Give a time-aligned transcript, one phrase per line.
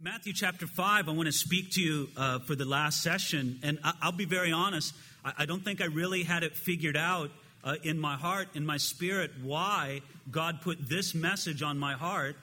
[0.00, 3.58] Matthew chapter 5, I want to speak to you uh, for the last session.
[3.64, 6.96] And I- will be very honest, I-, I don't think I really had it figured
[6.96, 7.32] out
[7.64, 12.36] uh, in my heart, in my spirit, why God put this message on my heart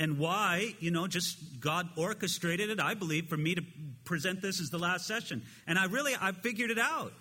[0.00, 3.62] and why, you know, just God orchestrated it, I believe, for me to
[4.04, 5.44] present this as the last session.
[5.68, 7.12] And I really, I figured it out.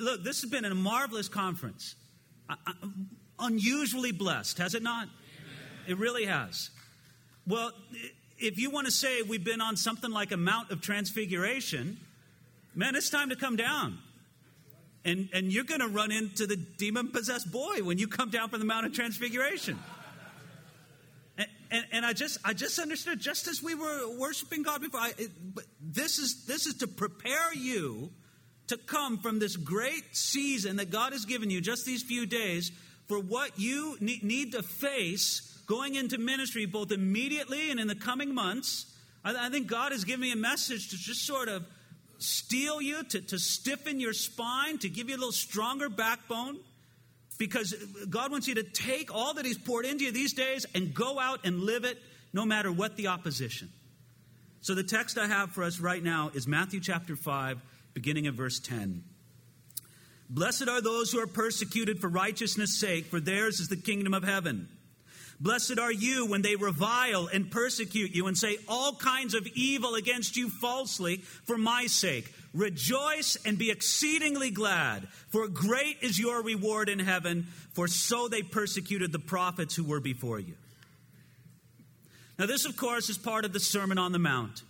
[0.00, 1.94] Look, this has been a marvelous conference.
[2.48, 2.56] I-
[3.38, 5.04] unusually blessed, has it not?
[5.04, 5.10] Amen.
[5.86, 6.70] It really has.
[7.46, 7.70] Well,
[8.42, 11.96] if you want to say we've been on something like a Mount of Transfiguration,
[12.74, 13.98] man, it's time to come down.
[15.04, 18.48] And, and you're going to run into the demon possessed boy when you come down
[18.48, 19.78] from the Mount of Transfiguration.
[21.70, 25.00] And, and, I just I just understood just as we were worshiping God before.
[25.00, 28.10] I, it, but this is this is to prepare you
[28.66, 32.70] to come from this great season that God has given you just these few days
[33.08, 37.94] for what you need, need to face going into ministry both immediately and in the
[37.94, 38.86] coming months.
[39.24, 41.64] I, I think God has given me a message to just sort of
[42.18, 46.58] steel you, to, to stiffen your spine, to give you a little stronger backbone.
[47.38, 47.74] Because
[48.08, 51.18] God wants you to take all that He's poured into you these days and go
[51.18, 51.98] out and live it
[52.32, 53.70] no matter what the opposition.
[54.60, 57.58] So, the text I have for us right now is Matthew chapter 5,
[57.94, 59.02] beginning at verse 10.
[60.30, 64.22] Blessed are those who are persecuted for righteousness' sake, for theirs is the kingdom of
[64.22, 64.68] heaven.
[65.42, 69.96] Blessed are you when they revile and persecute you and say all kinds of evil
[69.96, 72.32] against you falsely for my sake.
[72.54, 78.42] Rejoice and be exceedingly glad, for great is your reward in heaven, for so they
[78.42, 80.54] persecuted the prophets who were before you.
[82.38, 84.62] Now, this, of course, is part of the Sermon on the Mount.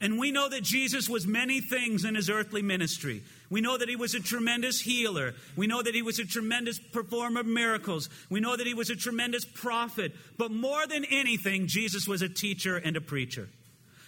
[0.00, 3.22] And we know that Jesus was many things in his earthly ministry.
[3.50, 5.34] We know that he was a tremendous healer.
[5.56, 8.08] We know that he was a tremendous performer of miracles.
[8.30, 10.12] We know that he was a tremendous prophet.
[10.36, 13.48] But more than anything, Jesus was a teacher and a preacher.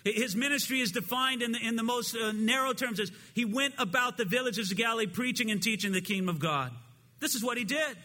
[0.04, 3.74] His ministry is defined in the, in the most uh, narrow terms as he went
[3.76, 6.72] about the villages of Galilee preaching and teaching the kingdom of God.
[7.18, 7.96] This is what he did.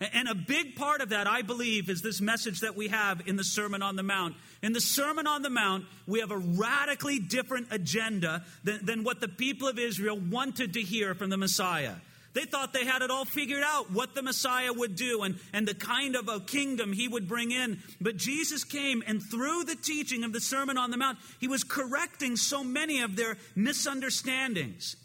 [0.00, 3.36] And a big part of that, I believe, is this message that we have in
[3.36, 4.36] the Sermon on the Mount.
[4.62, 9.20] In the Sermon on the Mount, we have a radically different agenda than, than what
[9.20, 11.94] the people of Israel wanted to hear from the Messiah.
[12.34, 15.66] They thought they had it all figured out, what the Messiah would do and, and
[15.66, 17.78] the kind of a kingdom he would bring in.
[17.98, 21.64] But Jesus came, and through the teaching of the Sermon on the Mount, he was
[21.64, 24.96] correcting so many of their misunderstandings.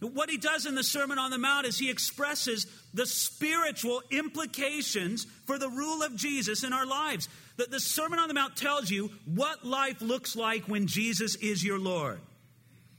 [0.00, 5.26] What he does in the Sermon on the Mount is he expresses the spiritual implications
[5.44, 7.28] for the rule of Jesus in our lives.
[7.58, 11.62] The, the Sermon on the Mount tells you what life looks like when Jesus is
[11.62, 12.18] your Lord.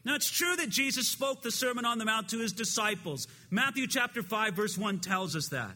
[0.06, 3.28] Now, it's true that Jesus spoke the Sermon on the Mount to his disciples.
[3.50, 5.72] Matthew chapter 5, verse 1 tells us that.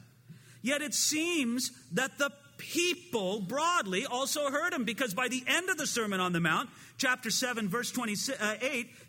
[0.62, 5.78] Yet it seems that the people broadly also heard him because by the end of
[5.78, 8.56] the Sermon on the Mount, chapter 7, verse 28, uh,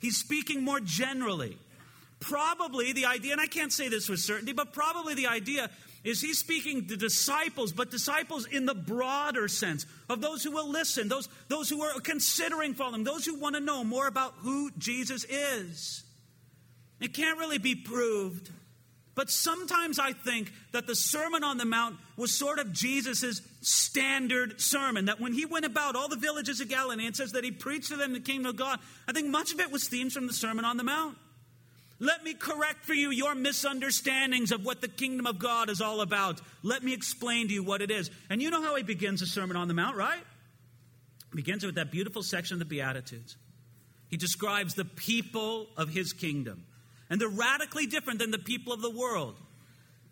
[0.00, 1.56] he's speaking more generally.
[2.21, 5.71] Probably the idea, and I can't say this with certainty, but probably the idea
[6.03, 10.71] is he's speaking to disciples, but disciples in the broader sense of those who will
[10.71, 14.71] listen, those, those who are considering following, those who want to know more about who
[14.78, 16.05] Jesus is.
[17.00, 18.50] It can't really be proved.
[19.16, 24.60] But sometimes I think that the Sermon on the Mount was sort of Jesus' standard
[24.60, 25.06] sermon.
[25.06, 27.88] That when he went about all the villages of Galilee and says that he preached
[27.88, 28.78] to them the kingdom of God,
[29.09, 31.16] I think much of it was themes from the Sermon on the Mount.
[31.99, 36.03] Let me correct for you your misunderstandings of what the kingdom of God is all
[36.03, 36.41] about.
[36.62, 38.11] Let me explain to you what it is.
[38.29, 40.23] And you know how he begins the Sermon on the Mount, right?
[41.31, 43.37] He begins with that beautiful section of the Beatitudes.
[44.09, 46.65] He describes the people of his kingdom.
[47.09, 49.37] And they're radically different than the people of the world.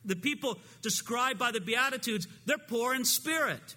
[0.04, 3.76] The people described by the Beatitudes, they're poor in spirit.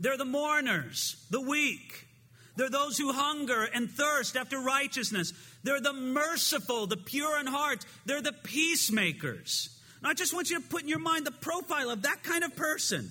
[0.00, 2.06] They're the mourners, the weak.
[2.56, 5.32] They're those who hunger and thirst after righteousness.
[5.64, 7.84] They're the merciful, the pure in heart.
[8.06, 9.70] They're the peacemakers.
[10.00, 12.44] And I just want you to put in your mind the profile of that kind
[12.44, 13.10] of person.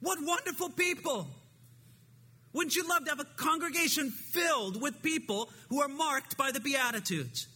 [0.00, 1.28] What wonderful people.
[2.52, 6.60] Wouldn't you love to have a congregation filled with people who are marked by the
[6.60, 7.48] Beatitudes?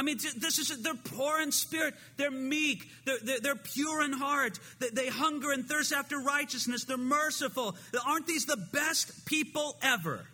[0.00, 1.92] I mean, this is, they're poor in spirit.
[2.16, 2.88] They're meek.
[3.04, 4.58] They're, they're, they're pure in heart.
[4.78, 6.84] They, they, hunger and thirst after righteousness.
[6.84, 7.76] They're merciful.
[8.06, 10.24] Aren't these the best people ever?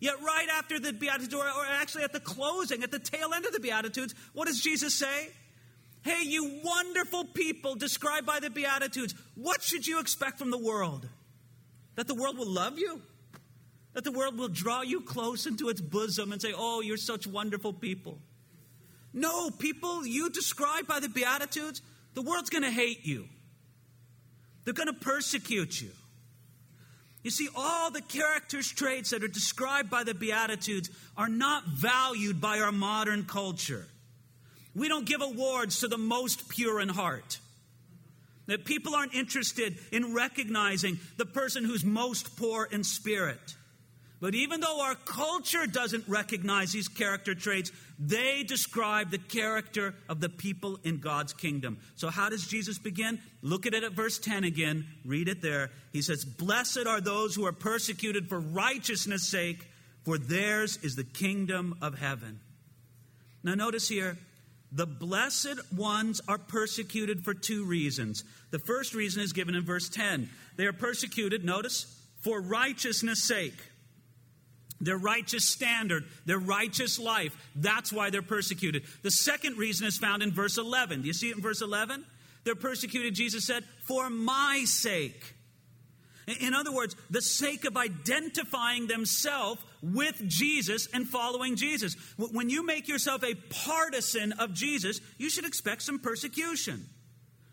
[0.00, 3.52] Yet, right after the Beatitudes, or actually at the closing, at the tail end of
[3.52, 5.28] the Beatitudes, what does Jesus say?
[6.02, 11.08] Hey, you wonderful people described by the Beatitudes, what should you expect from the world?
[11.94, 13.00] That the world will love you?
[13.92, 17.28] That the world will draw you close into its bosom and say, Oh, you're such
[17.28, 18.18] wonderful people.
[19.12, 21.82] No, people you described by the Beatitudes,
[22.14, 23.26] the world's going to hate you.
[24.64, 25.90] They're going to persecute you.
[27.22, 32.40] You see, all the characters traits that are described by the Beatitudes are not valued
[32.40, 33.86] by our modern culture.
[34.74, 37.38] We don't give awards to the most pure in heart.
[38.46, 43.56] That people aren't interested in recognizing the person who's most poor in spirit.
[44.20, 47.70] But even though our culture doesn't recognize these character traits,
[48.00, 51.78] they describe the character of the people in God's kingdom.
[51.94, 53.20] So, how does Jesus begin?
[53.42, 54.86] Look at it at verse 10 again.
[55.04, 55.70] Read it there.
[55.92, 59.64] He says, Blessed are those who are persecuted for righteousness' sake,
[60.04, 62.40] for theirs is the kingdom of heaven.
[63.44, 64.18] Now, notice here,
[64.72, 68.24] the blessed ones are persecuted for two reasons.
[68.50, 70.28] The first reason is given in verse 10.
[70.56, 71.86] They are persecuted, notice,
[72.20, 73.54] for righteousness' sake
[74.80, 77.36] their righteous standard, their righteous life.
[77.56, 78.84] That's why they're persecuted.
[79.02, 81.02] The second reason is found in verse 11.
[81.02, 82.04] Do you see it in verse 11?
[82.44, 85.34] They're persecuted, Jesus said, for my sake.
[86.40, 91.96] In other words, the sake of identifying themselves with Jesus and following Jesus.
[92.18, 96.86] When you make yourself a partisan of Jesus, you should expect some persecution.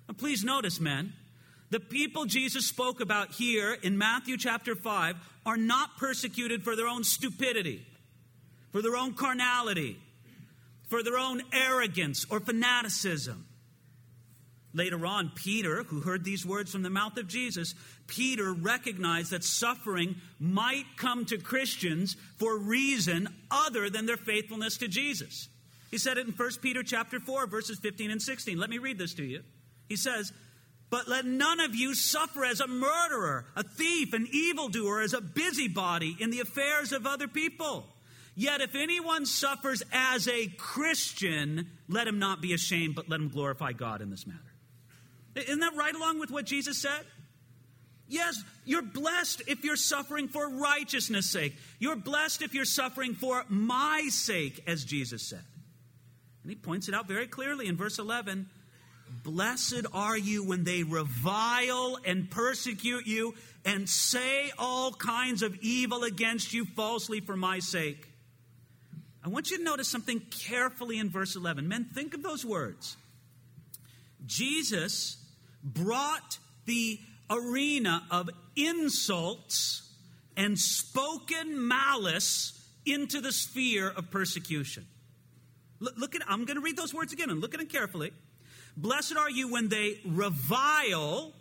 [0.08, 1.14] Now, please notice, men,
[1.72, 5.16] the people Jesus spoke about here in Matthew chapter 5
[5.46, 7.86] are not persecuted for their own stupidity,
[8.72, 9.98] for their own carnality,
[10.88, 13.46] for their own arrogance or fanaticism.
[14.74, 17.76] Later on, Peter, who heard these words from the mouth of Jesus,
[18.08, 24.90] Peter recognized that suffering might come to Christians for reason other than their faithfulness to
[24.90, 25.48] Jesus.
[25.92, 28.60] He said it in 1 Peter chapter 4 verses 15 and 16.
[28.60, 29.44] Let me read this to you.
[29.88, 30.34] He says,
[30.90, 35.22] but let none of you suffer as a murderer, a thief, an evildoer, as a
[35.22, 37.88] busybody in the affairs of other people.
[38.36, 43.30] Yet if anyone suffers as a Christian, let him not be ashamed, but let him
[43.30, 44.40] glorify God in this matter.
[45.36, 47.02] Isn't that right along with what Jesus said?
[48.08, 51.56] Yes, you're blessed if you're suffering for righteousness' sake.
[51.80, 55.44] You're blessed if you're suffering for my sake, as Jesus said.
[56.44, 58.48] And he points it out very clearly in verse 11
[59.24, 66.04] Blessed are you when they revile and persecute you and say all kinds of evil
[66.04, 68.08] against you falsely for my sake.
[69.24, 71.68] I want you to notice something carefully in verse 11.
[71.68, 72.96] Men, think of those words.
[74.28, 75.18] Jesus
[75.64, 77.00] brought the
[77.30, 79.90] arena of insults
[80.38, 84.86] and spoken malice into the sphere of persecution.
[85.80, 88.12] Look, at I'm going to read those words again and look at them carefully.
[88.78, 91.34] Blessed are you when they revile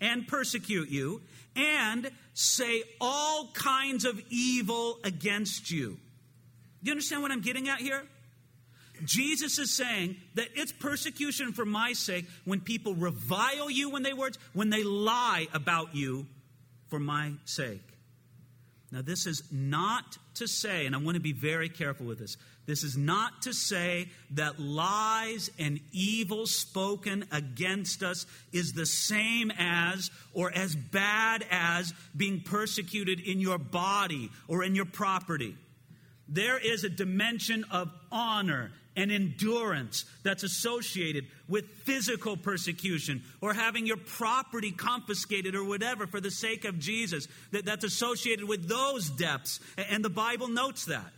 [0.00, 1.22] and persecute you
[1.54, 5.98] and say all kinds of evil against you.
[6.82, 8.02] You understand what I'm getting at here?
[9.04, 14.12] Jesus is saying that it's persecution for my sake when people revile you when they
[14.12, 16.26] words, when they lie about you
[16.88, 17.82] for my sake.
[18.92, 22.36] Now, this is not to say, and I want to be very careful with this,
[22.66, 29.52] this is not to say that lies and evil spoken against us is the same
[29.56, 35.56] as or as bad as being persecuted in your body or in your property.
[36.28, 43.86] There is a dimension of honor and endurance that's associated with physical persecution or having
[43.86, 47.28] your property confiscated or whatever for the sake of Jesus.
[47.52, 49.60] That, that's associated with those depths.
[49.76, 51.12] And the Bible notes that.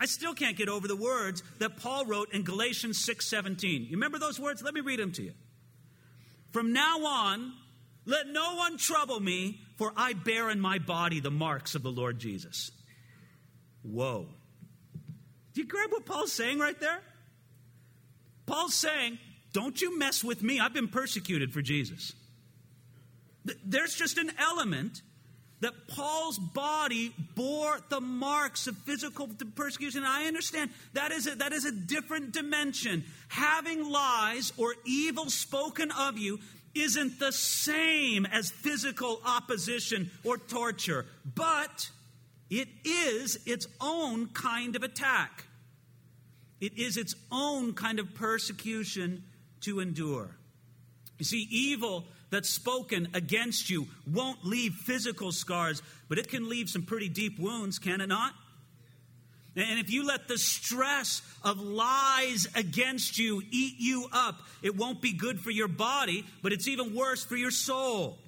[0.00, 3.84] I still can't get over the words that Paul wrote in Galatians 6:17.
[3.84, 4.62] You remember those words?
[4.62, 5.34] Let me read them to you.
[6.52, 7.52] From now on,
[8.04, 11.90] let no one trouble me, for I bear in my body the marks of the
[11.90, 12.70] Lord Jesus.
[13.82, 14.28] Whoa.
[15.52, 17.00] Do you grab what Paul's saying right there?
[18.46, 19.18] Paul's saying,
[19.52, 20.60] Don't you mess with me.
[20.60, 22.12] I've been persecuted for Jesus.
[23.64, 25.02] There's just an element
[25.64, 30.04] that Paul's body bore the marks of physical persecution.
[30.04, 33.02] I understand that is, a, that is a different dimension.
[33.28, 36.38] Having lies or evil spoken of you
[36.74, 41.88] isn't the same as physical opposition or torture, but
[42.50, 45.44] it is its own kind of attack.
[46.60, 49.24] It is its own kind of persecution
[49.62, 50.36] to endure.
[51.18, 52.04] You see, evil
[52.34, 57.38] that's spoken against you won't leave physical scars, but it can leave some pretty deep
[57.38, 58.34] wounds, can it not?
[59.56, 65.00] And if you let the stress of lies against you eat you up, it won't
[65.00, 68.18] be good for your body, but it's even worse for your soul.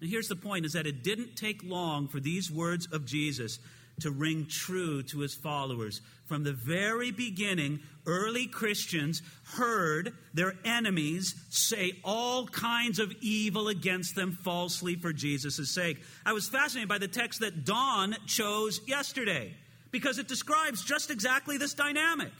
[0.00, 3.58] And here's the point is that it didn't take long for these words of Jesus
[4.00, 6.00] to ring true to his followers.
[6.26, 9.22] From the very beginning, early Christians
[9.54, 15.98] heard their enemies say all kinds of evil against them falsely for Jesus' sake.
[16.26, 19.54] I was fascinated by the text that Don chose yesterday
[19.90, 22.30] because it describes just exactly this dynamic.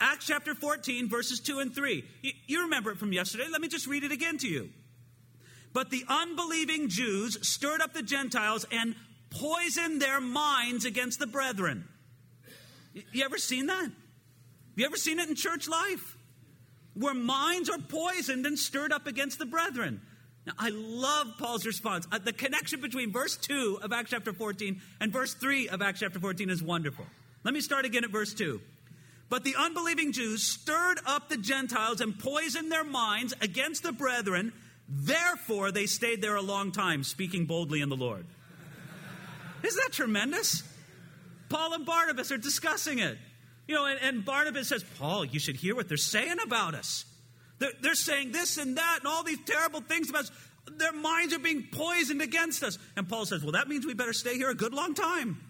[0.00, 2.04] Acts chapter 14, verses 2 and 3.
[2.46, 3.44] You remember it from yesterday.
[3.50, 4.70] Let me just read it again to you.
[5.72, 8.94] But the unbelieving Jews stirred up the Gentiles and
[9.34, 11.88] poisoned their minds against the brethren.
[13.12, 13.90] You ever seen that?
[14.76, 16.16] You ever seen it in church life?
[16.94, 20.00] Where minds are poisoned and stirred up against the brethren.
[20.46, 22.06] Now, I love Paul's response.
[22.12, 26.00] Uh, the connection between verse 2 of Acts chapter 14 and verse 3 of Acts
[26.00, 27.06] chapter 14 is wonderful.
[27.44, 28.60] Let me start again at verse 2.
[29.30, 34.52] But the unbelieving Jews stirred up the Gentiles and poisoned their minds against the brethren
[34.88, 38.26] Therefore, they stayed there a long time, speaking boldly in the Lord.
[39.64, 40.62] Isn't that tremendous?
[41.48, 43.16] Paul and Barnabas are discussing it.
[43.66, 47.06] You know, and, and, Barnabas says, Paul, you should hear what they're saying about us.
[47.58, 50.30] They're, they're saying this and that and all these terrible things about us.
[50.76, 52.78] Their minds are being poisoned against us.
[52.96, 55.40] And Paul says, Well, that means we better stay here a good long time.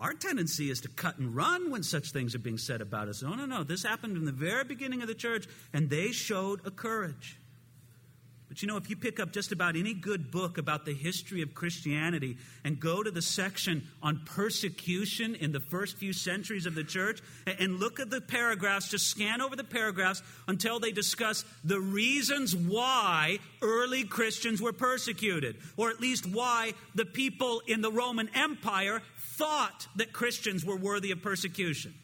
[0.00, 3.22] Our tendency is to cut and run when such things are being said about us.
[3.22, 3.62] No, no, no.
[3.62, 7.36] This happened in the very beginning of the church, and they showed a courage.
[8.52, 11.40] But you know, if you pick up just about any good book about the history
[11.40, 16.74] of Christianity and go to the section on persecution in the first few centuries of
[16.74, 21.46] the church and look at the paragraphs, just scan over the paragraphs until they discuss
[21.64, 27.90] the reasons why early Christians were persecuted, or at least why the people in the
[27.90, 31.94] Roman Empire thought that Christians were worthy of persecution.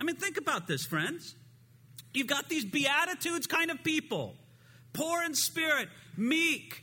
[0.00, 1.34] I mean, think about this, friends.
[2.14, 4.38] You've got these Beatitudes kind of people
[4.96, 6.82] poor in spirit, meek,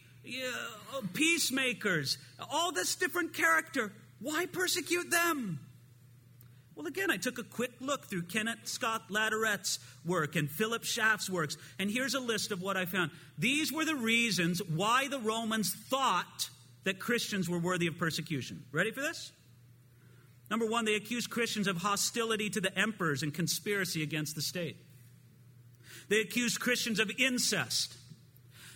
[1.14, 2.18] peacemakers,
[2.52, 3.92] all this different character.
[4.20, 5.60] Why persecute them?
[6.76, 11.30] Well, again, I took a quick look through Kenneth Scott Latourette's work and Philip Schaff's
[11.30, 13.12] works, and here's a list of what I found.
[13.38, 16.50] These were the reasons why the Romans thought
[16.84, 18.64] that Christians were worthy of persecution.
[18.72, 19.32] Ready for this?
[20.50, 24.78] Number one, they accused Christians of hostility to the emperors and conspiracy against the state.
[26.10, 27.96] They accused Christians of incest.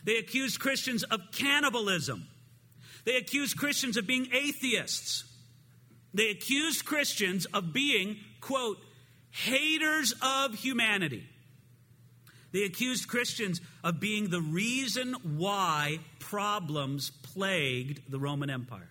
[0.07, 2.29] They accused Christians of cannibalism.
[3.03, 5.25] They accused Christians of being atheists.
[6.13, 8.77] They accused Christians of being, quote,
[9.31, 11.25] haters of humanity.
[12.53, 18.89] They accused Christians of being the reason why problems plagued the Roman Empire.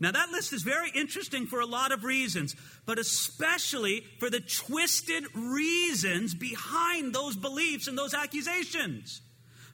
[0.00, 2.56] Now, that list is very interesting for a lot of reasons,
[2.86, 9.20] but especially for the twisted reasons behind those beliefs and those accusations.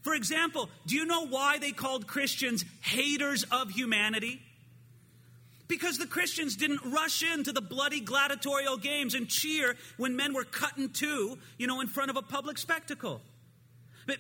[0.05, 4.41] For example, do you know why they called Christians haters of humanity?
[5.67, 10.45] Because the Christians didn't rush into the bloody gladiatorial games and cheer when men were
[10.45, 13.23] cut in two, you know, in front of a public spectacle.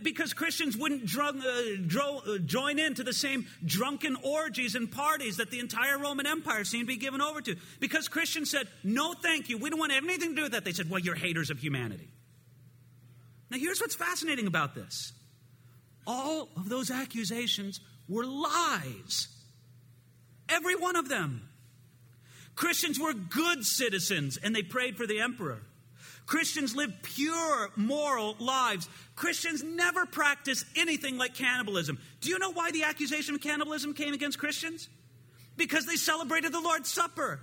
[0.02, 5.36] Because Christians wouldn't uh, dro- uh, join in to the same drunken orgies and parties
[5.36, 7.56] that the entire Roman Empire seemed to be given over to.
[7.78, 9.58] Because Christians said, no, thank you.
[9.58, 10.64] We don't want anything to do with that.
[10.64, 12.08] They said, well, you're haters of humanity.
[13.50, 15.12] Now, here's what's fascinating about this
[16.06, 19.28] all of those accusations were lies.
[20.48, 21.48] Every one of them.
[22.54, 25.62] Christians were good citizens and they prayed for the emperor.
[26.26, 28.88] Christians lived pure, moral lives.
[29.14, 31.98] Christians never practiced anything like cannibalism.
[32.20, 34.88] Do you know why the accusation of cannibalism came against Christians?
[35.56, 37.40] Because they celebrated the Lord's Supper.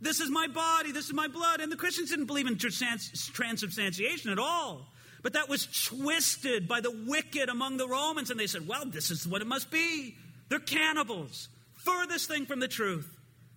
[0.00, 1.60] This is my body, this is my blood.
[1.60, 4.92] And the Christians didn't believe in transubstantiation at all.
[5.22, 9.10] But that was twisted by the wicked among the Romans, and they said, well, this
[9.10, 10.14] is what it must be.
[10.48, 11.48] They're cannibals.
[11.74, 13.08] Furthest thing from the truth.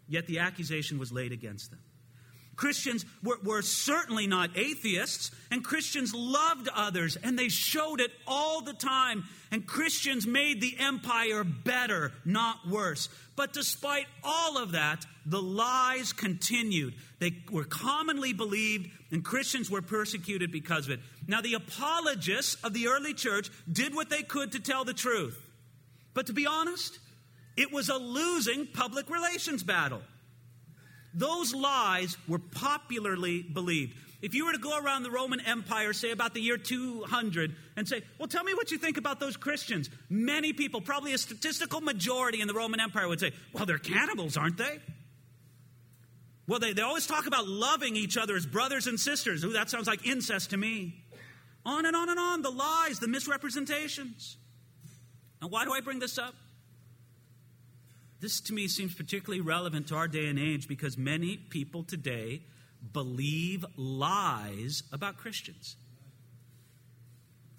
[0.07, 1.79] Yet the accusation was laid against them.
[2.55, 8.61] Christians were, were, certainly not atheists, and Christians loved others, and they showed it all
[8.61, 9.23] the time.
[9.51, 13.09] And Christians made the empire better, not worse.
[13.35, 16.95] But despite all of that, the lies continued.
[17.19, 20.99] They were commonly believed, and Christians were persecuted because of it.
[21.27, 25.39] Now, the apologists of the early church did what they could to tell the truth.
[26.13, 26.97] But to be honest,
[27.55, 30.01] it was a losing public relations battle.
[31.13, 33.95] Those lies were popularly believed.
[34.21, 37.87] If you were to go around the Roman Empire, say about the year 200, and
[37.87, 41.81] say, Well, tell me what you think about those Christians, many people, probably a statistical
[41.81, 44.79] majority in the Roman Empire, would say, Well, they're cannibals, aren't they?
[46.47, 49.43] Well, they, they always talk about loving each other as brothers and sisters.
[49.43, 51.03] Ooh, that sounds like incest to me.
[51.65, 54.37] On and on and on, the lies, the misrepresentations.
[55.41, 56.33] And why do I bring this up?
[58.19, 62.43] This to me seems particularly relevant to our day and age because many people today
[62.93, 65.75] believe lies about Christians.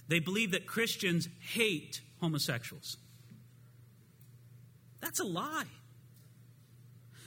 [0.09, 2.97] They believe that Christians hate homosexuals.
[5.01, 5.65] That's a lie.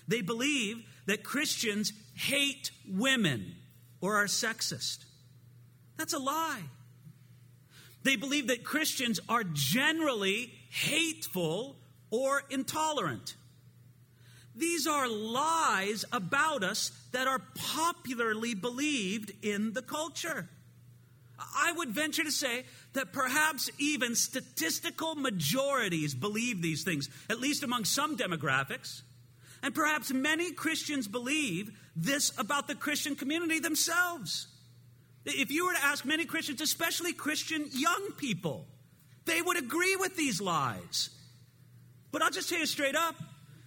[0.08, 3.56] They believe that Christians hate women
[4.02, 5.06] or are sexist.
[5.98, 6.64] That's a lie.
[8.04, 11.78] They believe that Christians are generally hateful
[12.12, 13.36] or intolerant.
[14.56, 20.48] These are lies about us that are popularly believed in the culture.
[21.38, 27.64] I would venture to say that perhaps even statistical majorities believe these things, at least
[27.64, 29.02] among some demographics.
[29.66, 34.46] And perhaps many Christians believe this about the Christian community themselves.
[35.26, 38.68] If you were to ask many Christians, especially Christian young people,
[39.26, 41.10] they would agree with these lies.
[42.12, 43.16] But I'll just tell you straight up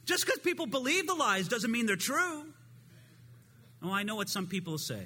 [0.04, 2.44] just because people believe the lies doesn't mean they're true.
[3.82, 5.02] Oh, I know what some people say.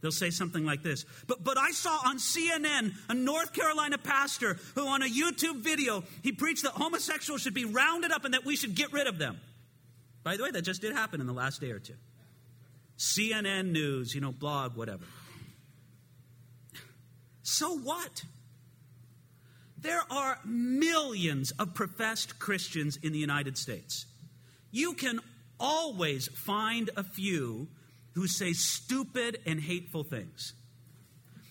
[0.00, 1.06] They'll say something like this.
[1.26, 6.04] But, but I saw on CNN a North Carolina pastor who, on a YouTube video,
[6.22, 9.18] he preached that homosexuals should be rounded up and that we should get rid of
[9.18, 9.40] them.
[10.28, 11.94] By the way, that just did happen in the last day or two.
[12.98, 15.06] CNN News, you know, blog, whatever.
[17.42, 18.24] So what?
[19.78, 24.04] There are millions of professed Christians in the United States.
[24.70, 25.20] You can
[25.58, 27.68] always find a few
[28.14, 30.52] who say stupid and hateful things.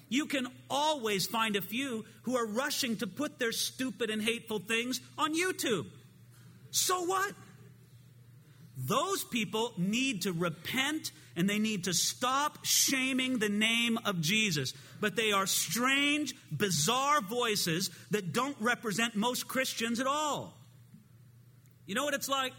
[0.07, 4.59] You can always find a few who are rushing to put their stupid and hateful
[4.59, 5.87] things on YouTube.
[6.69, 7.33] So what?
[8.77, 14.73] Those people need to repent and they need to stop shaming the name of Jesus.
[15.01, 20.55] But they are strange, bizarre voices that don't represent most Christians at all.
[21.87, 22.53] You know what it's like?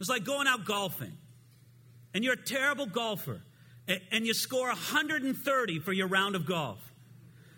[0.00, 1.16] It's like going out golfing,
[2.14, 3.40] and you're a terrible golfer,
[4.12, 6.78] and you score 130 for your round of golf.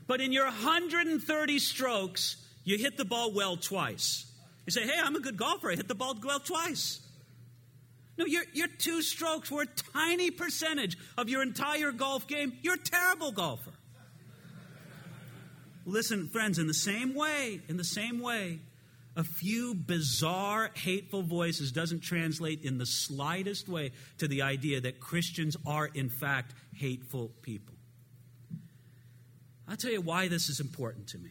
[0.07, 4.25] But in your 130 strokes, you hit the ball well twice.
[4.67, 5.71] You say, Hey, I'm a good golfer.
[5.71, 7.01] I hit the ball well twice.
[8.21, 12.53] No, your, your two strokes were a tiny percentage of your entire golf game.
[12.61, 13.71] You're a terrible golfer.
[15.87, 18.59] Listen, friends, in the same way, in the same way,
[19.17, 25.01] a few bizarre, hateful voices doesn't translate in the slightest way to the idea that
[25.01, 27.75] Christians are, in fact, hateful people.
[29.67, 31.31] I'll tell you why this is important to me.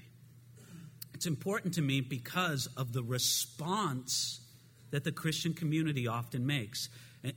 [1.13, 4.39] It's important to me because of the response
[4.91, 6.89] that the Christian community often makes.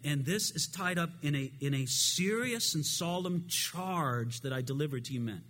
[0.04, 4.62] And, this is tied up in a, in a serious and solemn charge that I
[4.62, 5.42] deliver to you men.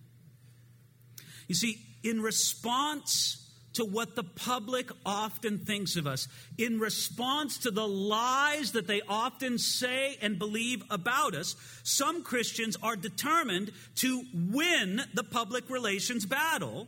[1.49, 3.39] You see, in response
[3.75, 9.03] to what the public often thinks of us, in response to the lies that they
[9.09, 16.27] often say and believe about us, some Christians are determined to win the public relations
[16.27, 16.87] battle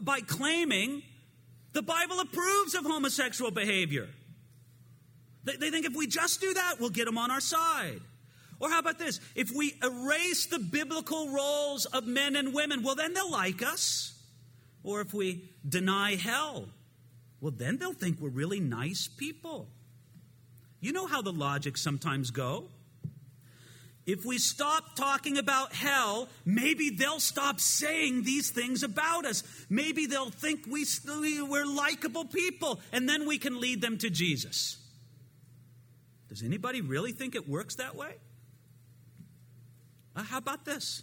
[0.00, 1.02] by claiming
[1.72, 4.08] the Bible approves of homosexual behavior.
[5.46, 8.00] They, they think if we just do that, we'll get them on our side.
[8.58, 9.20] Or how about this?
[9.34, 14.14] If we erase the biblical roles of men and women, well, then they'll like us.
[14.82, 16.68] Or if we deny hell,
[17.40, 19.68] well, then they'll think we're really nice people.
[20.80, 22.68] You know how the logic sometimes go.
[24.06, 29.42] If we stop talking about hell, maybe they'll stop saying these things about us.
[29.68, 30.86] Maybe they'll think we,
[31.42, 34.78] we're likable people, and then we can lead them to Jesus.
[36.28, 38.14] Does anybody really think it works that way?
[40.14, 41.02] Uh, how about this?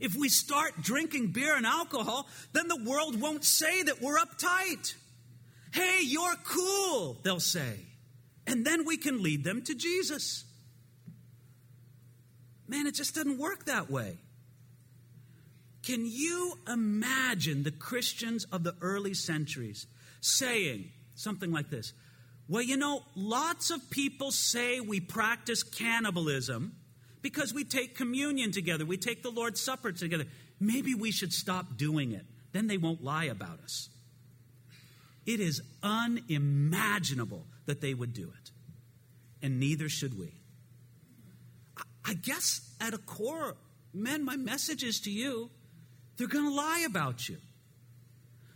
[0.00, 4.94] If we start drinking beer and alcohol, then the world won't say that we're uptight.
[5.72, 7.78] Hey, you're cool, they'll say.
[8.46, 10.44] And then we can lead them to Jesus.
[12.66, 14.18] Man, it just doesn't work that way.
[15.82, 19.86] Can you imagine the Christians of the early centuries
[20.20, 21.92] saying something like this
[22.48, 26.76] well, you know, lots of people say we practice cannibalism
[27.22, 30.24] because we take communion together, we take the Lord's Supper together.
[30.60, 32.26] Maybe we should stop doing it.
[32.52, 33.88] Then they won't lie about us.
[35.24, 38.50] It is unimaginable that they would do it,
[39.40, 40.34] and neither should we.
[42.04, 43.56] I guess at a core,
[43.94, 45.50] men, my message is to you
[46.16, 47.38] they're going to lie about you.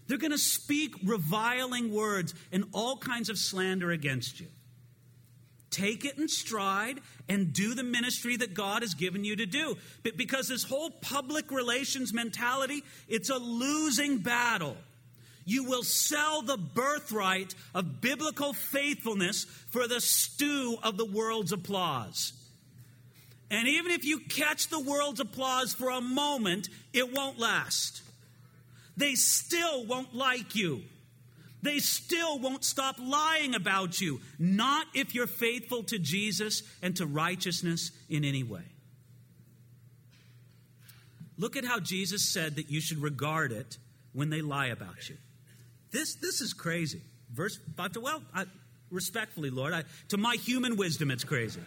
[0.07, 4.47] They're going to speak reviling words and all kinds of slander against you.
[5.71, 9.77] Take it in stride and do the ministry that God has given you to do.
[10.03, 14.77] But because this whole public relations mentality, it's a losing battle.
[15.45, 22.33] You will sell the birthright of biblical faithfulness for the stew of the world's applause.
[23.51, 28.03] And even if you catch the world's applause for a moment, it won't last.
[28.97, 30.83] They still won't like you.
[31.63, 37.07] They still won't stop lying about you, not if you're faithful to Jesus and to
[37.07, 38.63] righteousness in any way.
[41.39, 43.79] Look at how Jesus said that you should regard it
[44.13, 45.17] when they lie about you.
[45.91, 47.03] This, this is crazy.
[47.33, 48.45] Verse 5 to, well, I,
[48.91, 51.61] respectfully, Lord, I, to my human wisdom, it's crazy.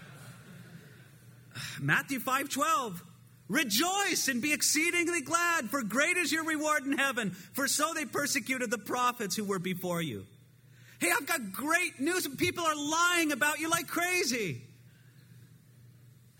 [1.81, 3.03] Matthew 5 12.
[3.49, 8.05] Rejoice and be exceedingly glad, for great is your reward in heaven, for so they
[8.05, 10.27] persecuted the prophets who were before you.
[10.99, 12.27] Hey, I've got great news.
[12.37, 14.61] People are lying about you like crazy.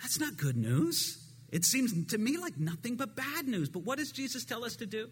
[0.01, 1.17] That's not good news.
[1.51, 3.69] It seems to me like nothing but bad news.
[3.69, 5.09] But what does Jesus tell us to do?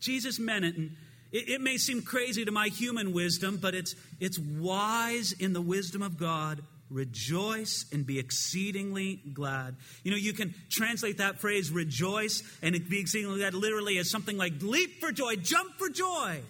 [0.00, 0.96] Jesus meant it, and
[1.30, 5.62] it, it may seem crazy to my human wisdom, but it's, it's wise in the
[5.62, 9.76] wisdom of God rejoice and be exceedingly glad.
[10.04, 14.36] You know, you can translate that phrase rejoice and be exceedingly glad literally as something
[14.36, 16.40] like leap for joy, jump for joy.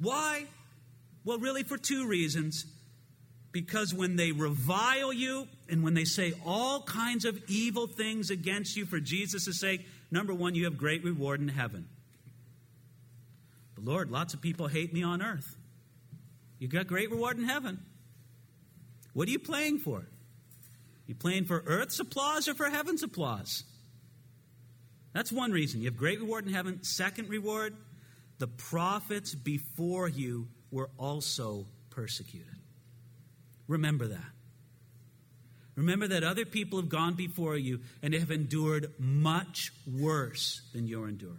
[0.00, 0.44] Why?
[1.24, 2.64] Well, really for two reasons.
[3.50, 8.76] Because when they revile you and when they say all kinds of evil things against
[8.76, 11.88] you for Jesus' sake, number one, you have great reward in heaven.
[13.74, 15.56] But Lord, lots of people hate me on earth.
[16.58, 17.78] You got great reward in heaven.
[19.12, 20.06] What are you playing for?
[21.06, 23.64] You playing for earth's applause or for heaven's applause?
[25.12, 25.80] That's one reason.
[25.80, 26.82] You have great reward in heaven.
[26.84, 27.74] Second reward,
[28.38, 32.54] the prophets before you were also persecuted.
[33.66, 34.30] Remember that.
[35.74, 41.08] Remember that other people have gone before you and have endured much worse than you're
[41.08, 41.38] enduring.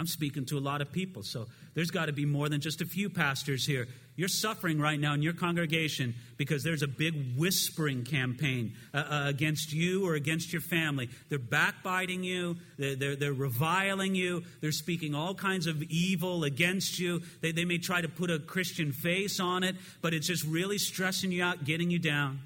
[0.00, 2.80] I'm speaking to a lot of people, so there's got to be more than just
[2.80, 3.86] a few pastors here
[4.20, 9.22] you're suffering right now in your congregation because there's a big whispering campaign uh, uh,
[9.28, 11.08] against you or against your family.
[11.30, 16.98] They're backbiting you, they're, they're, they're, reviling you, they're speaking all kinds of evil against
[16.98, 17.22] you.
[17.40, 20.76] They, they may try to put a Christian face on it, but it's just really
[20.76, 22.40] stressing you out, getting you down.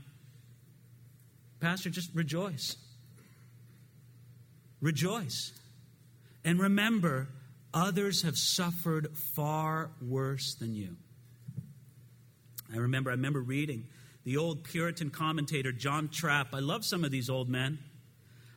[1.58, 2.76] Pastor, just rejoice.
[4.80, 5.50] Rejoice.
[6.44, 7.26] And remember,
[7.74, 10.96] others have suffered far worse than you.
[12.72, 13.88] I remember, I remember reading
[14.24, 16.54] the old Puritan commentator John Trapp.
[16.54, 17.78] I love some of these old men.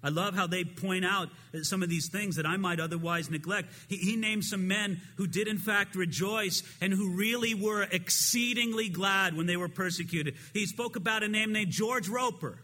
[0.03, 1.30] I love how they point out
[1.63, 3.73] some of these things that I might otherwise neglect.
[3.89, 8.89] He, he, named some men who did, in fact, rejoice and who really were exceedingly
[8.89, 10.36] glad when they were persecuted.
[10.53, 12.60] He spoke about a name named George Roper.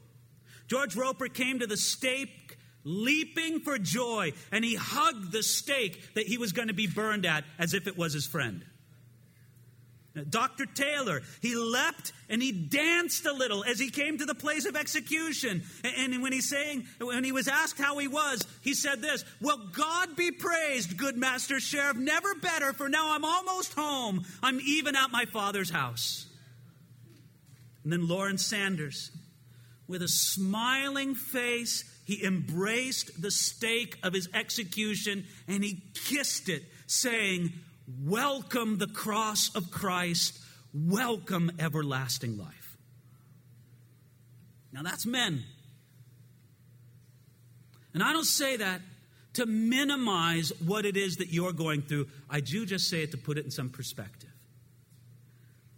[0.67, 2.42] George Roper came to the stake
[2.83, 7.25] leaping for joy, and he hugged the stake that he was going to be burned
[7.25, 8.63] at as if it was his friend.
[10.29, 10.67] Dr.
[10.67, 14.75] Taylor, he leapt and he danced a little as he came to the place of
[14.75, 15.63] execution.
[15.83, 19.57] And when he's saying, when he was asked how he was, he said this, Well,
[19.71, 24.23] God be praised, good master sheriff, never better, for now I'm almost home.
[24.43, 26.27] I'm even at my father's house.
[27.83, 29.09] And then Laurence Saunders,
[29.87, 36.63] with a smiling face, he embraced the stake of his execution and he kissed it,
[36.87, 37.53] saying,
[38.03, 40.39] Welcome the cross of Christ.
[40.73, 42.77] Welcome everlasting life.
[44.71, 45.43] Now that's men.
[47.93, 48.81] And I don't say that
[49.33, 52.07] to minimize what it is that you're going through.
[52.29, 54.29] I do just say it to put it in some perspective.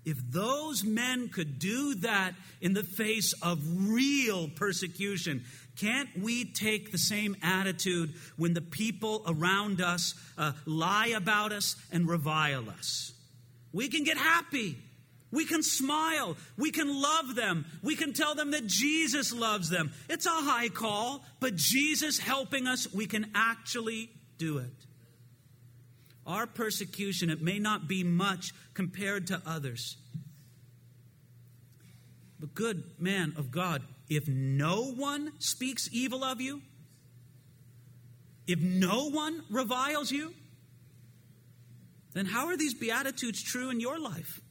[0.06, 3.60] If those men could do that in the face of
[3.90, 5.44] real persecution,
[5.76, 11.76] can't we take the same attitude when the people around us uh, lie about us
[11.92, 13.14] and revile us?
[13.74, 14.78] We can get happy.
[15.32, 16.38] We can smile.
[16.58, 17.66] We can love them.
[17.84, 19.92] We can tell them that Jesus loves them.
[20.08, 24.86] It's a high call, but Jesus helping us, we can actually do it.
[26.26, 29.98] Our persecution, it may not be much compared to others.
[32.46, 36.62] But, good man of God, if no one speaks evil of you,
[38.48, 40.34] if no one reviles you,
[42.14, 44.42] then how are these Beatitudes true in your life?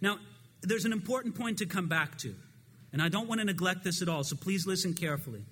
[0.00, 0.18] Now,
[0.62, 2.34] there's an important point to come back to,
[2.92, 5.44] and I don't want to neglect this at all, so please listen carefully.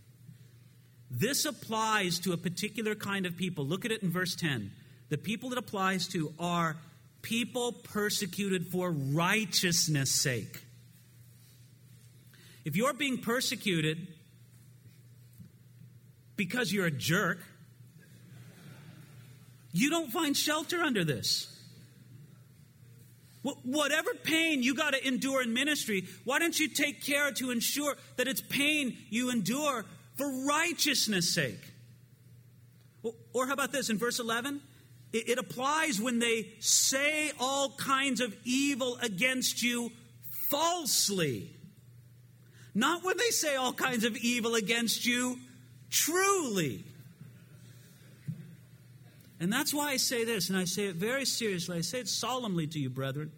[1.10, 3.64] This applies to a particular kind of people.
[3.64, 4.72] Look at it in verse 10.
[5.08, 6.76] The people it applies to are
[7.22, 10.62] people persecuted for righteousness' sake.
[12.64, 14.06] If you're being persecuted
[16.36, 17.38] because you're a jerk,
[19.72, 21.48] you don't find shelter under this.
[23.42, 27.96] Whatever pain you got to endure in ministry, why don't you take care to ensure
[28.16, 31.58] that it's pain you endure for righteousness' sake?
[33.32, 34.60] Or how about this in verse 11?
[35.12, 39.92] It applies when they say all kinds of evil against you
[40.48, 41.50] falsely.
[42.74, 45.38] Not when they say all kinds of evil against you
[45.90, 46.84] truly.
[49.38, 51.78] And that's why I say this, and I say it very seriously.
[51.78, 53.32] I say it solemnly to you, brethren.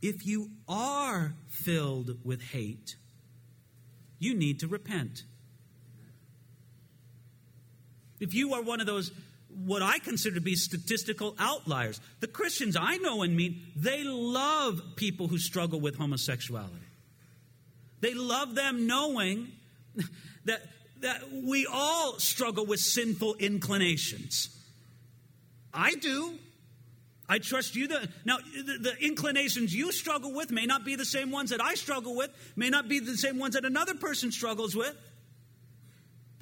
[0.00, 2.96] If you are filled with hate,
[4.18, 5.24] you need to repent.
[8.22, 9.10] If you are one of those,
[9.64, 14.80] what I consider to be statistical outliers, the Christians I know and meet, they love
[14.94, 16.86] people who struggle with homosexuality.
[18.00, 19.48] They love them knowing
[20.44, 20.62] that
[21.00, 24.56] that we all struggle with sinful inclinations.
[25.74, 26.38] I do.
[27.28, 27.88] I trust you.
[27.88, 31.60] That, now, the, the, inclinations you struggle with may not be the same ones that
[31.60, 34.94] I struggle with, may not be the same ones that another person struggles with.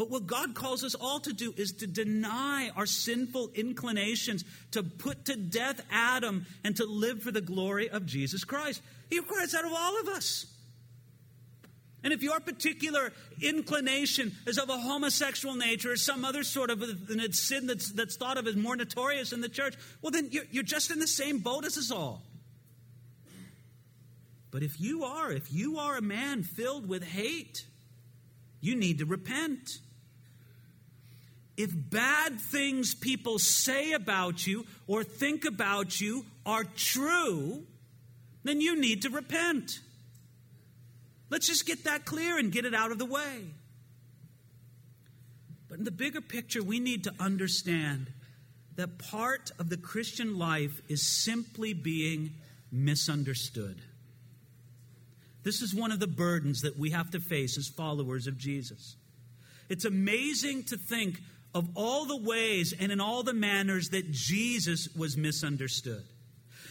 [0.00, 4.82] But what God calls us all to do is to deny our sinful inclinations, to
[4.82, 8.80] put to death Adam, and to live for the glory of Jesus Christ.
[9.10, 10.46] He requires that of all of us.
[12.02, 16.80] And if your particular inclination is of a homosexual nature or some other sort of
[16.80, 20.44] a, sin that's, that's thought of as more notorious in the church, well, then you're,
[20.50, 22.22] you're just in the same boat as us all.
[24.50, 27.66] But if you are, if you are a man filled with hate,
[28.62, 29.68] you need to repent.
[31.62, 37.66] If bad things people say about you or think about you are true,
[38.44, 39.80] then you need to repent.
[41.28, 43.44] Let's just get that clear and get it out of the way.
[45.68, 48.10] But in the bigger picture, we need to understand
[48.76, 52.36] that part of the Christian life is simply being
[52.72, 53.82] misunderstood.
[55.42, 58.96] This is one of the burdens that we have to face as followers of Jesus.
[59.68, 61.20] It's amazing to think
[61.54, 66.04] of all the ways and in all the manners that Jesus was misunderstood.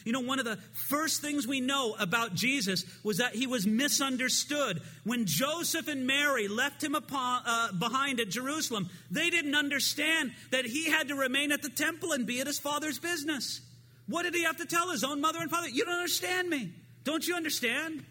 [0.05, 3.67] You know, one of the first things we know about Jesus was that he was
[3.67, 4.81] misunderstood.
[5.03, 10.65] When Joseph and Mary left him upon, uh, behind at Jerusalem, they didn't understand that
[10.65, 13.61] he had to remain at the temple and be at his father's business.
[14.07, 15.69] What did he have to tell his own mother and father?
[15.69, 16.71] You don't understand me.
[17.03, 18.05] Don't you understand?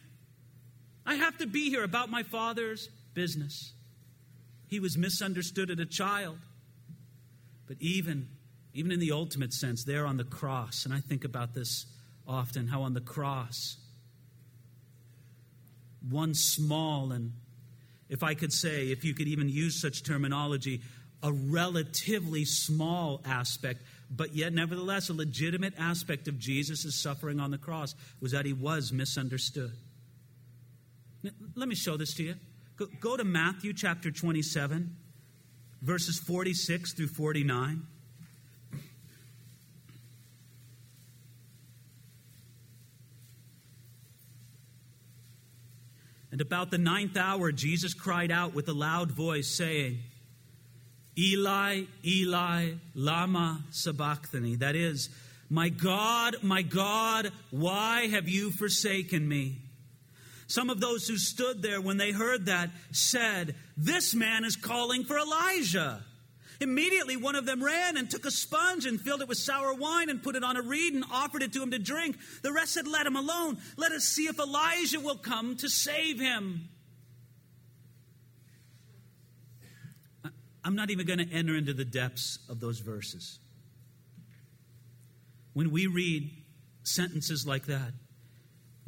[1.07, 3.73] I have to be here about my father's business.
[4.69, 6.39] He was misunderstood as a child.
[7.69, 8.29] But even
[8.75, 10.85] even in the ultimate sense, there on the cross.
[10.85, 11.87] And I think about this
[12.27, 13.77] often how on the cross,
[16.09, 17.33] one small and,
[18.09, 20.81] if I could say, if you could even use such terminology,
[21.23, 27.59] a relatively small aspect, but yet nevertheless a legitimate aspect of Jesus' suffering on the
[27.59, 29.73] cross was that he was misunderstood.
[31.57, 32.35] Let me show this to you.
[32.77, 34.97] Go, go to Matthew chapter 27,
[35.83, 37.83] verses 46 through 49.
[46.31, 49.99] And about the ninth hour, Jesus cried out with a loud voice, saying,
[51.19, 54.57] Eli, Eli, Lama Sabachthani.
[54.57, 55.09] That is,
[55.51, 59.57] My God, my God, why have you forsaken me?
[60.49, 65.05] Some of those who stood there when they heard that said, This man is calling
[65.05, 66.03] for Elijah.
[66.61, 70.09] Immediately, one of them ran and took a sponge and filled it with sour wine
[70.09, 72.17] and put it on a reed and offered it to him to drink.
[72.43, 73.59] The rest said, Let him alone.
[73.77, 76.71] Let us see if Elijah will come to save him.
[80.65, 83.39] I'm not even going to enter into the depths of those verses.
[85.53, 86.31] When we read
[86.85, 87.93] sentences like that,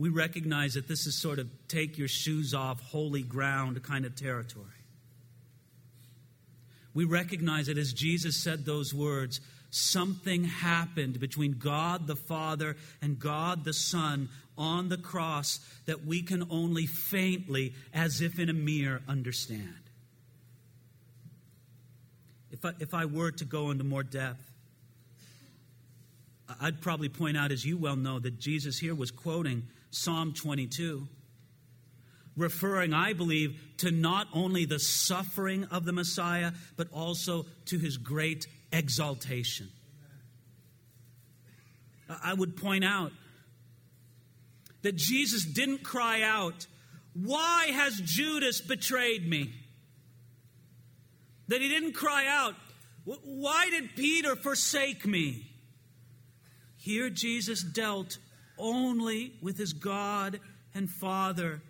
[0.00, 4.16] we recognize that this is sort of take your shoes off, holy ground kind of
[4.16, 4.80] territory
[6.94, 13.18] we recognize that as Jesus said those words, something happened between God the Father and
[13.18, 18.52] God the Son on the cross that we can only faintly, as if in a
[18.52, 19.74] mirror, understand.
[22.50, 24.44] If I, if I were to go into more depth,
[26.60, 31.06] I'd probably point out, as you well know, that Jesus here was quoting Psalm 22,
[32.36, 37.96] referring, I believe, to not only the suffering of the Messiah, but also to his
[37.96, 39.68] great exaltation.
[42.22, 43.12] I would point out
[44.82, 46.66] that Jesus didn't cry out,
[47.14, 49.52] Why has Judas betrayed me?
[51.48, 52.54] That he didn't cry out,
[53.04, 55.46] Why did Peter forsake me?
[56.76, 58.18] Here, Jesus dealt
[58.60, 60.40] only with his God
[60.74, 61.62] and Father.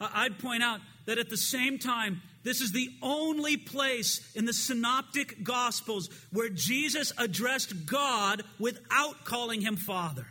[0.00, 4.52] I'd point out that at the same time, this is the only place in the
[4.52, 10.26] synoptic gospels where Jesus addressed God without calling him Father.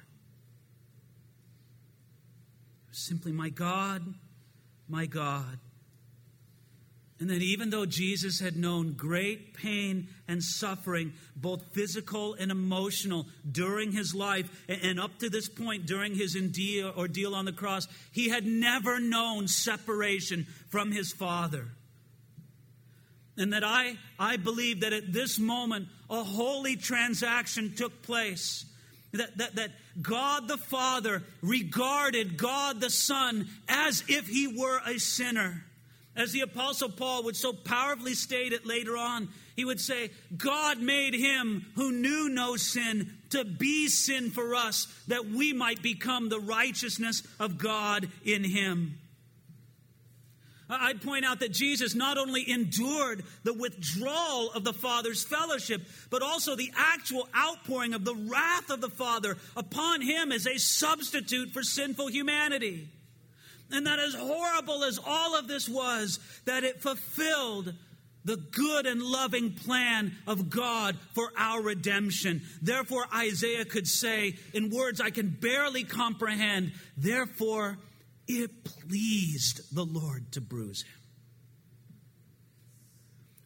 [2.92, 4.14] Simply, my God,
[4.88, 5.60] my God.
[7.20, 13.26] And that even though Jesus had known great pain and suffering, both physical and emotional,
[13.50, 16.36] during his life and up to this point during his
[16.98, 21.68] ordeal on the cross, he had never known separation from his Father.
[23.38, 28.66] And that I, I believe that at this moment, a holy transaction took place.
[29.14, 35.00] That, that, that God the Father regarded God the Son as if he were a
[35.00, 35.64] sinner.
[36.16, 40.80] As the Apostle Paul would so powerfully state it later on, he would say, God
[40.80, 46.30] made him who knew no sin to be sin for us, that we might become
[46.30, 48.98] the righteousness of God in him.
[50.70, 56.24] I'd point out that Jesus not only endured the withdrawal of the Father's fellowship, but
[56.24, 61.52] also the actual outpouring of the wrath of the Father upon him as a substitute
[61.52, 62.88] for sinful humanity.
[63.72, 67.74] And that as horrible as all of this was, that it fulfilled
[68.24, 72.42] the good and loving plan of God for our redemption.
[72.62, 77.78] Therefore, Isaiah could say, in words I can barely comprehend, therefore,
[78.28, 80.95] it pleased the Lord to bruise him.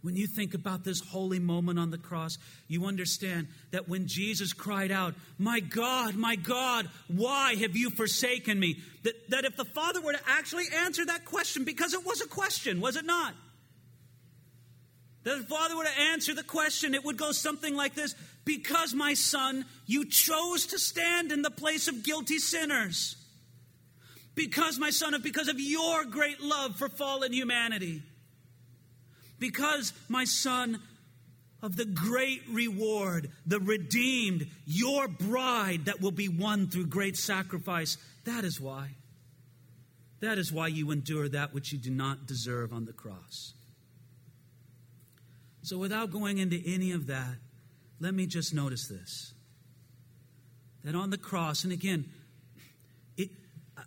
[0.01, 2.37] When you think about this holy moment on the cross,
[2.69, 8.57] you understand that when Jesus cried out, My God, my God, why have you forsaken
[8.57, 8.77] me?
[9.03, 12.27] That, that if the Father were to actually answer that question, because it was a
[12.27, 13.33] question, was it not?
[15.23, 18.15] That if the Father were to answer the question, it would go something like this
[18.45, 23.17] Because, my son, you chose to stand in the place of guilty sinners.
[24.33, 28.01] Because, my son, because of your great love for fallen humanity
[29.39, 30.79] because, my son,
[31.61, 37.97] of the great reward, the redeemed, your bride that will be won through great sacrifice.
[38.25, 38.95] That is why.
[40.21, 43.53] That is why you endure that which you do not deserve on the cross.
[45.61, 47.35] So, without going into any of that,
[47.99, 49.33] let me just notice this
[50.83, 52.05] that on the cross, and again,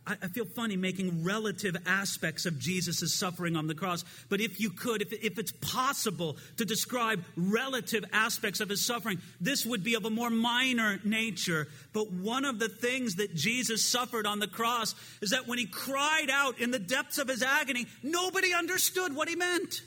[0.06, 4.60] I, I feel funny making relative aspects of Jesus' suffering on the cross, but if
[4.60, 9.84] you could, if, if it's possible to describe relative aspects of his suffering, this would
[9.84, 11.68] be of a more minor nature.
[11.92, 15.66] But one of the things that Jesus suffered on the cross is that when he
[15.66, 19.82] cried out in the depths of his agony, nobody understood what he meant.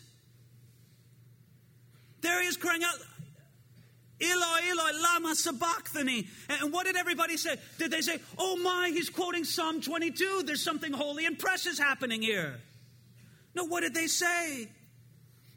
[2.21, 2.95] There he is crying out,
[4.21, 6.28] Eloi, Eloi, lama sabachthani.
[6.49, 7.58] And what did everybody say?
[7.78, 10.43] Did they say, oh my, he's quoting Psalm 22.
[10.45, 12.60] There's something holy and precious happening here.
[13.56, 14.69] No, what did they say?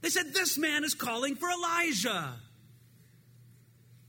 [0.01, 2.35] They said, this man is calling for Elijah.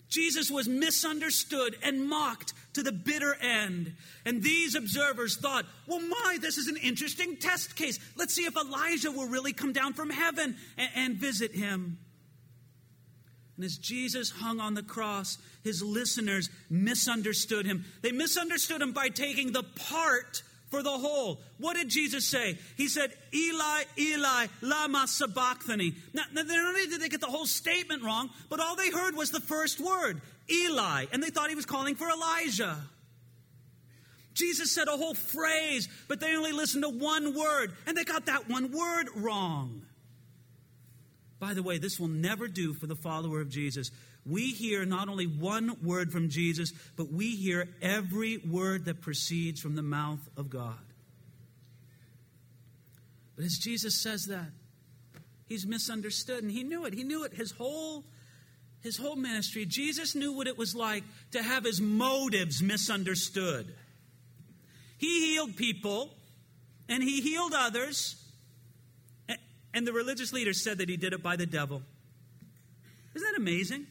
[0.08, 3.94] Jesus was misunderstood and mocked to the bitter end.
[4.26, 8.00] And these observers thought, well, my, this is an interesting test case.
[8.16, 12.00] Let's see if Elijah will really come down from heaven and, and visit him.
[13.60, 17.84] And as Jesus hung on the cross, his listeners misunderstood him.
[18.02, 21.42] They misunderstood him by taking the part for the whole.
[21.58, 22.58] What did Jesus say?
[22.78, 25.94] He said, Eli, Eli, lama sabachthani.
[26.14, 29.30] Now, not only did they get the whole statement wrong, but all they heard was
[29.30, 32.78] the first word, Eli, and they thought he was calling for Elijah.
[34.36, 38.28] Jesus said a whole phrase, but they only listened to one word, and they got
[38.28, 39.82] that one word wrong.
[41.40, 43.92] By the way, this will never do for the follower of Jesus.
[44.26, 49.62] We hear not only one word from Jesus, but we hear every word that proceeds
[49.62, 50.78] from the mouth of God.
[53.36, 54.52] But as Jesus says that,
[55.48, 56.94] he's misunderstood, and he knew it.
[56.94, 58.04] He knew it his whole
[58.82, 59.66] his whole ministry.
[59.66, 63.74] Jesus knew what it was like to have his motives misunderstood.
[64.98, 66.12] He healed people,
[66.88, 68.16] and he healed others
[69.74, 71.82] and the religious leaders said that he did it by the devil.
[73.14, 73.88] Isn't that amazing?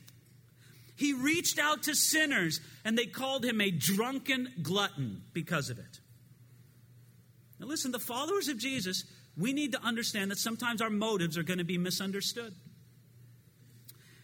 [0.96, 6.00] He reached out to sinners, and they called him a drunken glutton because of it.
[7.60, 9.04] Now, listen, the followers of Jesus,
[9.36, 12.54] we need to understand that sometimes our motives are going to be misunderstood.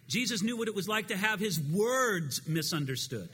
[0.08, 3.30] Jesus knew what it was like to have his words misunderstood.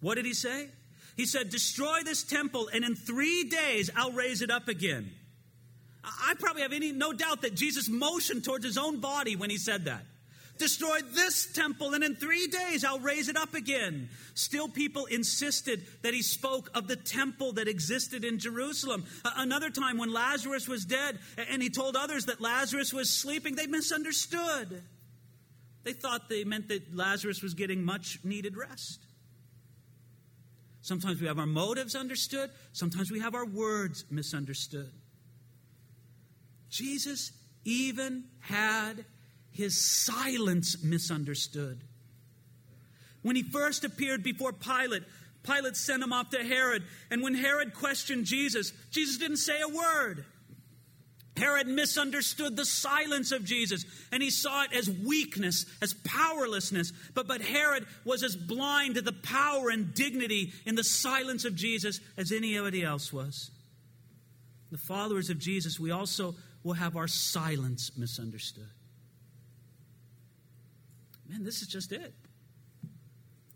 [0.00, 0.68] What did he say?
[1.16, 5.12] He said, Destroy this temple, and in three days I'll raise it up again.
[6.02, 9.58] I probably have any no doubt that Jesus motioned towards his own body when he
[9.58, 10.04] said that.
[10.60, 14.10] Destroy this temple, and in three days I'll raise it up again.
[14.34, 19.06] Still, people insisted that he spoke of the temple that existed in Jerusalem.
[19.24, 21.18] Another time, when Lazarus was dead,
[21.50, 24.82] and he told others that Lazarus was sleeping, they misunderstood.
[25.82, 29.00] They thought they meant that Lazarus was getting much needed rest.
[30.82, 34.92] Sometimes we have our motives understood, sometimes we have our words misunderstood.
[36.70, 37.32] Jesus
[37.64, 39.04] even had
[39.50, 41.82] his silence misunderstood.
[43.22, 45.02] When he first appeared before Pilate,
[45.42, 46.84] Pilate sent him off to Herod.
[47.10, 50.24] And when Herod questioned Jesus, Jesus didn't say a word.
[51.36, 56.92] Herod misunderstood the silence of Jesus and he saw it as weakness, as powerlessness.
[57.14, 61.54] But, but Herod was as blind to the power and dignity in the silence of
[61.54, 63.50] Jesus as anybody else was.
[64.70, 68.68] The followers of Jesus, we also will have our silence misunderstood.
[71.28, 72.12] Man, this is just it.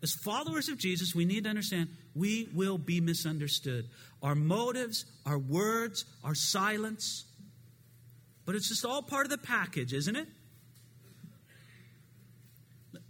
[0.03, 3.89] As followers of Jesus, we need to understand we will be misunderstood.
[4.23, 7.25] Our motives, our words, our silence,
[8.45, 10.29] but it's just all part of the package, isn't it?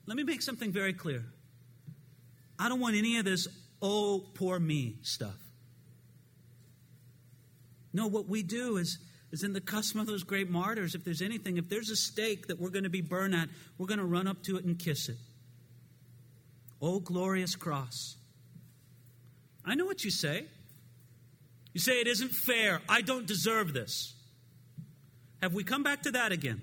[0.06, 1.24] Let me make something very clear.
[2.58, 3.48] I don't want any of this,
[3.82, 5.34] oh, poor me stuff.
[7.92, 8.98] No, what we do is,
[9.34, 12.46] is in the custom of those great martyrs, if there's anything, if there's a stake
[12.46, 14.78] that we're going to be burned at, we're going to run up to it and
[14.78, 15.16] kiss it.
[16.80, 18.16] Oh, glorious cross.
[19.64, 20.46] I know what you say.
[21.72, 22.80] You say it isn't fair.
[22.88, 24.14] I don't deserve this.
[25.42, 26.62] Have we come back to that again?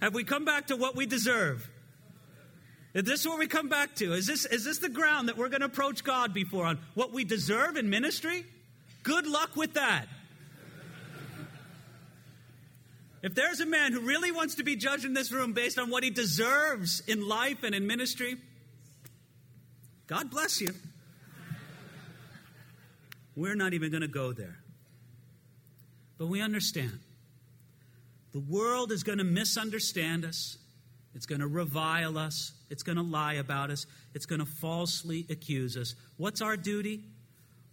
[0.00, 1.70] Have we come back to what we deserve?
[2.94, 4.12] Is this what we come back to?
[4.12, 7.12] Is this, is this the ground that we're going to approach God before on what
[7.12, 8.44] we deserve in ministry?
[9.04, 10.06] Good luck with that.
[13.24, 15.88] If there's a man who really wants to be judged in this room based on
[15.88, 18.36] what he deserves in life and in ministry,
[20.06, 20.68] God bless you.
[23.34, 24.58] We're not even going to go there.
[26.18, 26.98] But we understand
[28.34, 30.58] the world is going to misunderstand us.
[31.14, 32.52] It's going to revile us.
[32.68, 33.86] It's going to lie about us.
[34.12, 35.94] It's going to falsely accuse us.
[36.18, 37.04] What's our duty?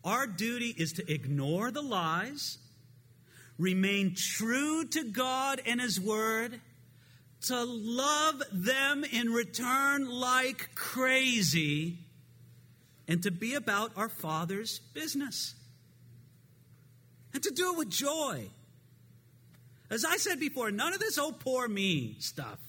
[0.05, 2.57] Our duty is to ignore the lies,
[3.57, 6.59] remain true to God and His Word,
[7.43, 11.97] to love them in return like crazy,
[13.07, 15.55] and to be about our Father's business.
[17.33, 18.49] And to do it with joy.
[19.89, 22.59] As I said before, none of this, oh, poor me stuff.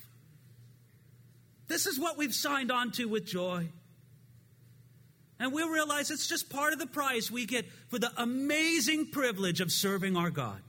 [1.68, 3.68] This is what we've signed on to with joy.
[5.39, 9.61] And we'll realize it's just part of the price we get for the amazing privilege
[9.61, 10.61] of serving our God.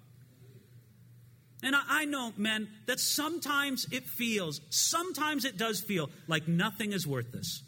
[1.64, 6.92] And I, I, know, men, that sometimes it feels, sometimes it does feel like nothing
[6.92, 7.64] is worth this.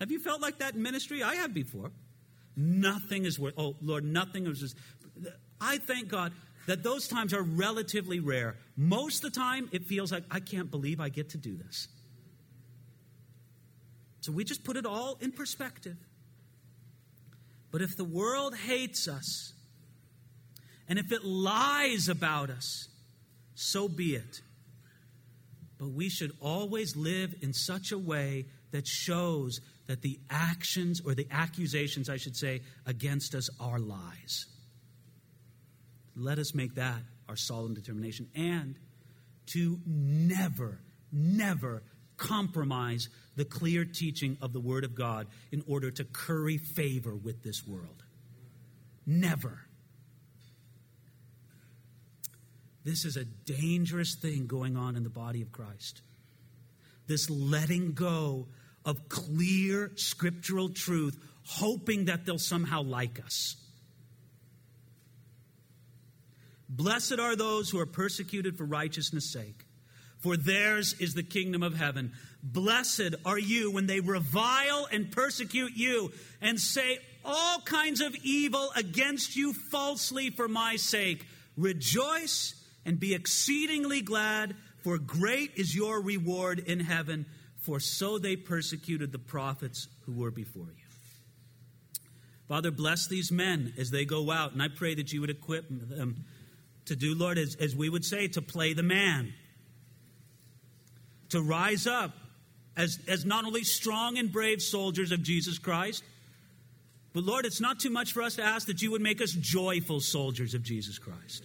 [0.00, 1.22] Have you felt like that in ministry?
[1.22, 1.92] I have before.
[2.56, 4.58] Nothing is worth, oh, Lord, nothing is.
[4.60, 4.76] Just,
[5.60, 6.32] I thank God
[6.66, 8.56] that those times are relatively rare.
[8.76, 11.88] Most of the time, it feels like, I can't believe I get to do this.
[14.20, 15.96] So we just put it all in perspective.
[17.70, 19.52] But if the world hates us,
[20.88, 22.89] and if it lies about us,
[23.60, 24.40] so be it.
[25.78, 31.14] But we should always live in such a way that shows that the actions, or
[31.14, 34.46] the accusations, I should say, against us are lies.
[36.16, 38.76] Let us make that our solemn determination and
[39.52, 40.80] to never,
[41.12, 41.82] never
[42.16, 47.42] compromise the clear teaching of the Word of God in order to curry favor with
[47.42, 48.04] this world.
[49.06, 49.66] Never.
[52.90, 56.02] This is a dangerous thing going on in the body of Christ.
[57.06, 58.48] This letting go
[58.84, 63.54] of clear scriptural truth, hoping that they'll somehow like us.
[66.68, 69.66] Blessed are those who are persecuted for righteousness' sake,
[70.18, 72.10] for theirs is the kingdom of heaven.
[72.42, 76.10] Blessed are you when they revile and persecute you
[76.40, 81.24] and say all kinds of evil against you falsely for my sake.
[81.56, 87.26] Rejoice and be exceedingly glad, for great is your reward in heaven.
[87.60, 92.00] for so they persecuted the prophets who were before you.
[92.48, 95.68] Father, bless these men as they go out, and I pray that you would equip
[95.68, 96.24] them
[96.86, 99.32] to do, Lord, as, as we would say, to play the man,
[101.28, 102.12] to rise up
[102.76, 106.02] as, as not only strong and brave soldiers of Jesus Christ,
[107.12, 109.32] but Lord, it's not too much for us to ask that you would make us
[109.32, 111.44] joyful soldiers of Jesus Christ.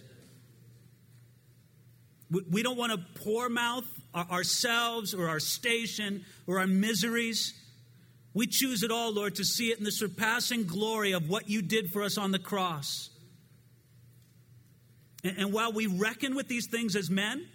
[2.30, 7.54] We don't want to poor mouth ourselves or our station or our miseries.
[8.34, 11.62] We choose it all, Lord, to see it in the surpassing glory of what you
[11.62, 13.10] did for us on the cross.
[15.24, 17.46] And while we reckon with these things as men,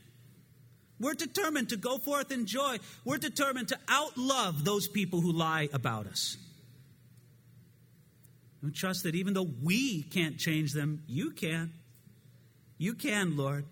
[0.99, 2.77] we're determined to go forth in joy.
[3.03, 6.37] We're determined to outlove those people who lie about us.
[8.61, 11.73] We trust that even though we can't change them, you can.
[12.77, 13.65] You can, Lord.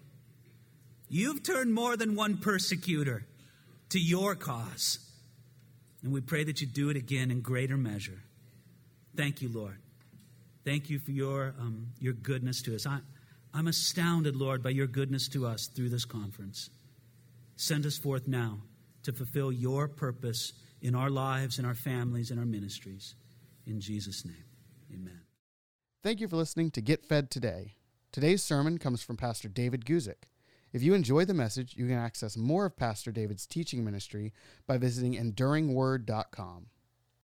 [1.10, 3.26] You've turned more than one persecutor
[3.90, 5.00] to your cause.
[6.04, 8.22] And we pray that you do it again in greater measure.
[9.16, 9.78] Thank you, Lord.
[10.64, 12.86] Thank you for your, um, your goodness to us.
[12.86, 13.00] I,
[13.54, 16.70] I'm astounded, Lord, by your goodness to us through this conference.
[17.56, 18.60] Send us forth now
[19.04, 23.16] to fulfill your purpose in our lives, in our families, in our ministries.
[23.66, 24.46] In Jesus' name,
[24.94, 25.22] amen.
[26.04, 27.74] Thank you for listening to Get Fed Today.
[28.12, 30.28] Today's sermon comes from Pastor David Guzik.
[30.72, 34.34] If you enjoy the message, you can access more of Pastor David's teaching ministry
[34.68, 36.68] by visiting enduringword.com.